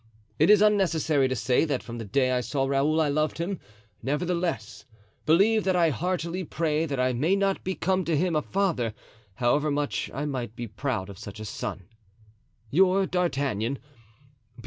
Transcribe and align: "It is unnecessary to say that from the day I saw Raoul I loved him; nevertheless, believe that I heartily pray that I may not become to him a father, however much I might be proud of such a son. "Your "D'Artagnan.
"It 0.39 0.49
is 0.49 0.63
unnecessary 0.63 1.27
to 1.27 1.35
say 1.35 1.63
that 1.63 1.83
from 1.83 1.99
the 1.99 2.05
day 2.05 2.31
I 2.31 2.41
saw 2.41 2.65
Raoul 2.65 2.99
I 2.99 3.07
loved 3.07 3.37
him; 3.37 3.59
nevertheless, 4.01 4.83
believe 5.27 5.63
that 5.65 5.75
I 5.75 5.91
heartily 5.91 6.43
pray 6.43 6.87
that 6.87 6.99
I 6.99 7.13
may 7.13 7.35
not 7.35 7.63
become 7.63 8.03
to 8.05 8.17
him 8.17 8.35
a 8.35 8.41
father, 8.41 8.95
however 9.35 9.69
much 9.69 10.09
I 10.11 10.25
might 10.25 10.55
be 10.55 10.65
proud 10.65 11.07
of 11.11 11.19
such 11.19 11.39
a 11.39 11.45
son. 11.45 11.83
"Your 12.71 13.05
"D'Artagnan. 13.05 13.77